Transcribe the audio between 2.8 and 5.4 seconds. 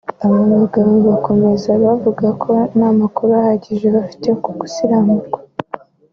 makuru ahagije bafite ku gusiramurwa